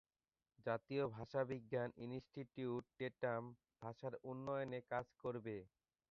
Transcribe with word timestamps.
জাতীয় 0.65 1.03
ভাষাবিজ্ঞান 1.09 1.89
institute 2.05 2.83
Tetum 2.99 3.43
ভাষার 3.81 4.13
উন্নয়নে 4.23 4.79
কাজ 4.91 5.05
করবে। 5.21 5.55